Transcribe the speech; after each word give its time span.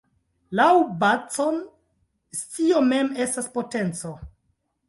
Laŭ 0.59 0.69
Bacon, 1.03 1.59
"scio 2.39 2.81
mem 2.89 3.15
estas 3.27 3.55
potenco". 3.59 4.19